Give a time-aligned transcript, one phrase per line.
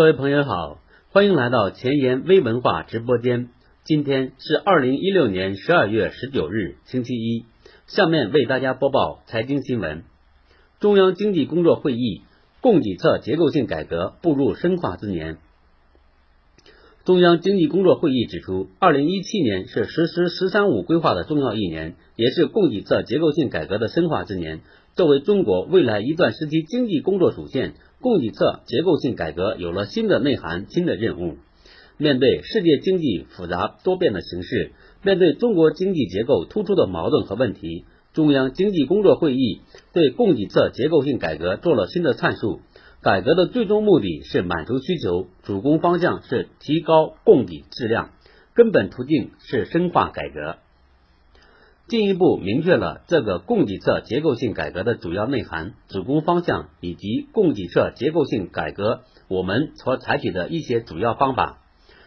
[0.00, 0.78] 各位朋友好，
[1.10, 3.50] 欢迎来到前沿微文化直播间。
[3.84, 7.44] 今天是二零一六年十二月十九日，星期一。
[7.86, 10.04] 下面为大家播报财经新闻。
[10.78, 12.22] 中央经济工作会议，
[12.62, 15.36] 供给侧结构性改革步入深化之年。
[17.04, 24.60] 中央经济工作会议指出，二零一七年是实施“十三五”规划的重要一年，也是供给侧结构性改革的深化之年。
[24.96, 31.36] 作为中国未来一段时期经济工作主线，供给侧结构性改革有了新的内涵、新的任务。
[31.96, 34.72] 面对世界经济复杂多变的形势，
[35.02, 37.84] 面对中国经济结构突出的矛盾和问题，
[38.14, 39.60] 中央经济工作会议
[39.92, 42.60] 对供给侧结构性改革做了新的阐述。
[43.02, 48.10] 改革的最终目的是满足需求，主攻方向是提高供给质量，
[48.54, 50.56] 根本途径是深化改革。
[51.90, 61.58] 进一步明确了这个供给侧结构性改革的主要内涵、主攻方向以及供给侧结构性改革我们所采取的一些主要方法。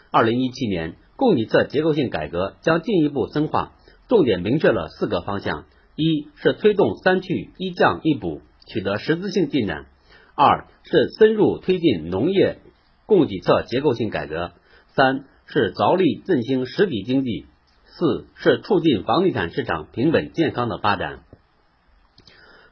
[0.10, 3.74] 二零一七年，供给侧结构性改革将进一步深化，
[4.08, 5.66] 重点明确了四个方向：
[5.98, 9.88] 一是推动“三去一降一补”取得实质性进展；
[10.34, 12.60] 二是深入推进农业
[13.06, 14.52] 供给侧结构性改革；
[14.96, 17.48] 三是着力振兴实体经济。
[17.96, 21.20] 四是促进房地产市场平稳健康的发展。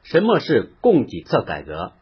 [0.02, 1.92] 什么是供给侧改革？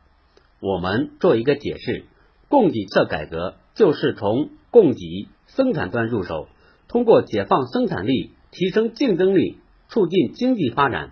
[0.59, 2.07] 我们做一个解释：
[2.49, 6.49] 供给侧改革就是从供给生产端入手，
[6.89, 9.59] 通过解放生产力、提升竞争力、
[9.91, 11.11] 促进经济发展。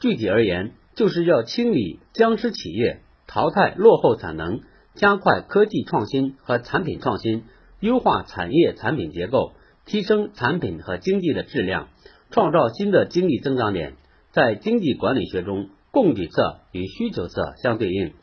[0.00, 4.60] 具体而言，就是要清理僵尸企业，淘汰落后产能，
[4.94, 7.44] 加快科技创新和产品创新，
[7.80, 9.54] 优化产业产品结构。
[9.84, 11.88] 提升产品和经济的质量，
[12.30, 13.94] 创造新的经济增长点。
[14.30, 18.14] 在经济管理学中，供给侧与需求侧相对应。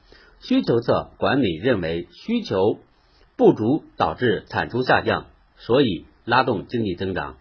[0.41, 2.79] 需求侧管理认为需求
[3.35, 7.37] 不足导致产出下降，所以拉动经济增长。